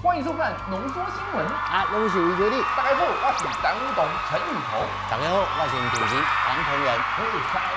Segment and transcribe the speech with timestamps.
[0.00, 1.44] 欢迎收看《浓缩新闻》。
[1.50, 2.62] 啊，拢是为着你。
[2.76, 4.78] 大家好，我是张武董陈雨桐。
[5.10, 6.94] 大家好，我是主持人黄鹏仁。
[7.18, 7.26] 嘿，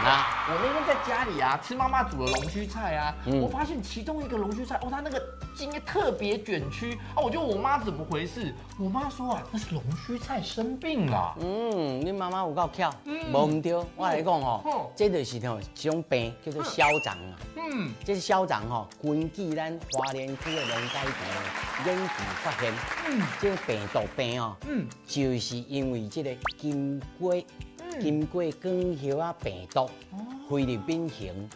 [0.06, 3.40] 啊，我那天在家里啊，吃妈妈煮的龙须菜啊，嗯。
[3.42, 5.22] 我发现其中一个龙须菜，哦，它那个
[5.56, 11.36] 茎特别卷曲啊，我就问我妈怎么回事，我妈说啊，那是龙须菜生病了。
[11.40, 13.32] 嗯，你妈妈有够巧，嗯。
[13.32, 13.74] 无唔对。
[13.96, 14.42] 我来讲嗯。
[14.42, 17.38] 吼，这就是吼一种病，叫做消长啊。
[17.58, 22.04] 嗯，这消长吼，根据咱花莲区的龙改病研究
[22.44, 22.74] 发现，
[23.08, 23.22] 嗯。
[23.40, 24.88] 这个病毒病哦，嗯。
[25.06, 27.46] 就是因为这个金龟
[27.80, 31.50] 嗯，金龟光叶啊病毒哦菲律宾型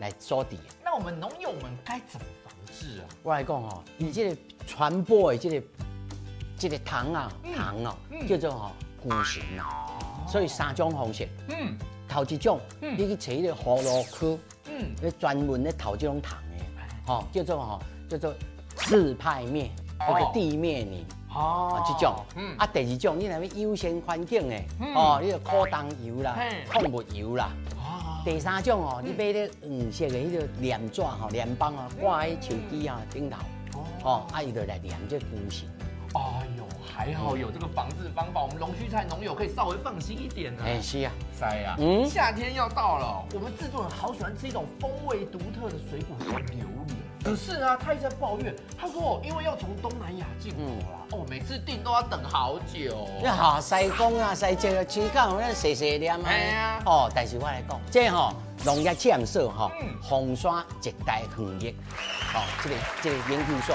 [0.00, 0.58] 来做底。
[0.84, 3.06] 那我们农友们该怎么防治啊？
[3.22, 4.36] 我来讲吼，伊这个
[4.66, 5.66] 传播的这个
[6.58, 7.54] 这个糖啊嗯。
[7.54, 9.86] 糖哦嗯，叫做吼菇型啊，
[10.26, 11.28] 所以三种方式。
[11.48, 11.78] 嗯。
[12.08, 12.98] 头一种，嗯。
[12.98, 14.36] 你去找迄个葫芦科，
[14.68, 16.64] 嗯，咧专门咧头这种糖的，
[17.06, 18.34] 吼、叫做吼、叫做
[18.74, 19.70] 自派面
[20.00, 21.06] 或者哦地面泥。
[21.28, 22.56] 好啊，这种，嗯。
[22.58, 24.92] 啊，第二种，你若要优先环境的，嗯。
[24.92, 27.52] 哦，你个可当油啦嘿，矿物油啦。
[28.20, 33.38] 啊，第三种哦，你买咧黄色的迄个链纸吼，链棒啊，挂喺手机啊顶头，
[34.04, 35.68] 哦，啊，伊就来粘这菇型。
[36.14, 47.00] 哎呦，还好有这个防治方法，我们龙须菜农友可以稍微放心一点呢、哎、是啊，塞呀、嗯夏天要到了，我们制作人好喜欢吃一种风味独特的水果，叫榴莲。
[47.22, 53.06] 可是啊，他一直在抱怨，他说因为要从东南亚进口啦，哦，每次订都要等好久。
[53.20, 56.82] 你好西工啊，西这个水果咱细细念嘿啊啊。
[56.86, 58.32] 哦，但是我来讲，这吼
[58.64, 61.74] 农业建设吼嗯，红山一带行业，
[62.34, 63.74] 哦，这个这个研究所，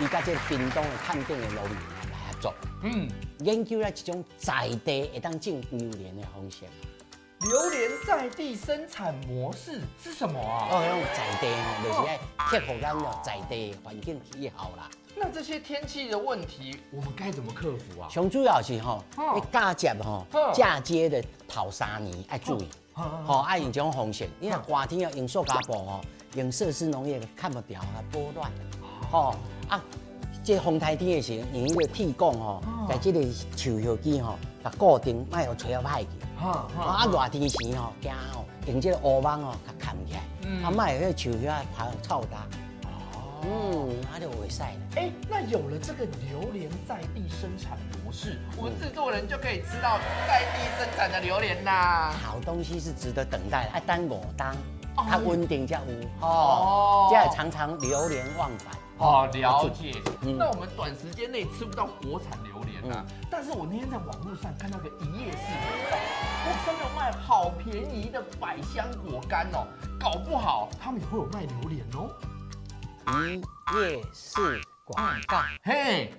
[0.00, 3.08] 伊甲这个屏东的探定的农民来合作，嗯，
[3.40, 6.58] 研究了一种在地会当种榴莲的方式。
[7.40, 10.68] 榴莲在地生产模式是什么啊？
[10.70, 14.88] 哦，用在地吼，就是爱贴合咱的在地的环境气候啦。
[15.16, 18.08] 那这些天气的问题，我们该怎么克服啊？
[18.08, 22.68] 上主要是吼，哦你嫁接吼哦，嫁接的跑沙泥爱注意。
[22.94, 26.00] 哦吼，爱用这种方式，你若寒天要用塑胶布吼，
[26.34, 28.50] 用设施农业看不掉啊，剥乱。
[29.10, 29.34] 吼
[29.68, 29.82] 啊，
[30.44, 33.22] 这风台天的时候，用迄个铁管吼哦，在这个
[33.56, 36.06] 树叶机吼，甲固定，莫互吹啊歹去。
[36.44, 40.62] 啊啊，热天时吼，惊吼，用这个乌网吼，甲扛起来，嗯。
[40.64, 42.61] 啊，莫迄个树叶跑臭搭，哦
[43.44, 44.68] 嗯，啊就袂使啦。
[44.96, 49.98] 哎，那有了这个榴莲在地生产模式，我们制作人就可以吃到
[50.28, 52.12] 在地生产的榴莲啦。
[52.22, 54.54] 好东西是值得等待的，爱等五当，
[54.96, 55.82] 哦它稳定才有
[56.20, 58.74] 哦哦，这样常常流连忘返。
[58.98, 59.94] 哦，了解。
[60.20, 65.96] 嗯那我们短时间内吃不到国产榴莲啊，但是我那天在网络上看到个一夜市广告，
[66.46, 69.66] 哇，上面有卖好便宜的百香果干哦，
[69.98, 72.08] 搞不好他们也会有卖榴莲哦。
[73.06, 73.40] 一
[73.78, 76.12] 夜市广告，嘿，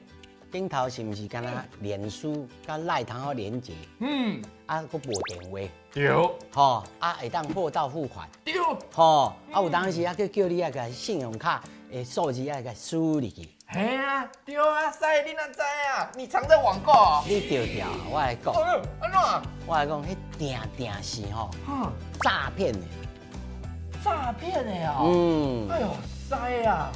[0.52, 8.62] 顶头是毋是敢若脸书甲赖通好连接，嗯，啊，佫无电话，丢吼，啊会当货到付款，丢，
[8.94, 16.12] 吼，啊有当时啊叫叫你啊个信用卡的数字啊个输入去，嘿啊，丢啊，塞你哪知啊？
[16.16, 17.24] 你常在网购哦。
[17.26, 19.42] 你丢掉，我来讲，哦，安怎啊？
[19.66, 20.08] 我来讲，迄
[20.38, 22.80] 定定是吼哼，诈骗的，
[24.04, 25.06] 诈骗的哦！
[25.06, 25.70] 嗯。
[25.70, 25.88] 哎呦，
[26.30, 26.92] 塞啊！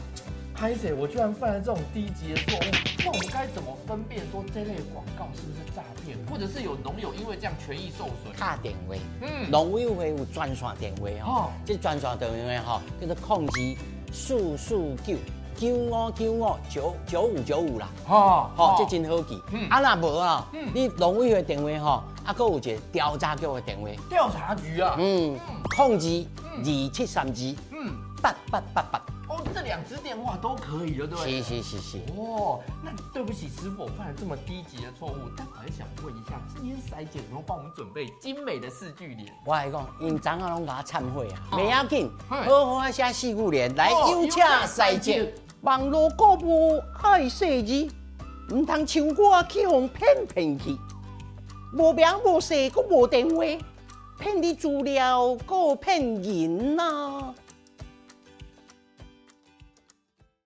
[0.56, 0.92] 拍谁？
[0.92, 2.72] 我居然犯了这种低级的错误，
[3.06, 8.36] 那我们该怎么分辨说这类广告是不是诈骗，或者是有农友因为这样权益受损？
[8.40, 9.52] 打电话，嗯。
[9.52, 13.78] 农委会有专线电话哦吼，这专线电话吼叫做控制
[14.12, 15.16] 四四九
[15.56, 19.40] 九五九五九九五九五啦，哦好，这真好记。
[19.52, 19.70] 嗯。
[19.70, 25.38] 啊，若无啊嗯，你农委会电话吼，啊，佫有一个调查局的电话，调查局啊，嗯，
[25.76, 29.02] 控制二七三二嗯，八八八八，
[29.67, 31.41] 两只电话都可以了，对不对？
[31.41, 31.97] 是是是是。
[32.16, 39.28] 哦，那对不起师傅，我犯了这么低级的错误，但我还想问一下，今天筛姐有没有帮我们准备精美的四句联？
[39.45, 45.33] 我来讲，因昨下拢甲我忏悔啊，袂要紧，嘿好好啊写四句联来哦有请师姐。
[45.61, 50.78] 网络购物爱细字，唔通像我去互骗骗去，
[51.73, 53.43] 无名无姓，佮无电话，
[54.17, 57.34] 骗你资料，佮骗人呐、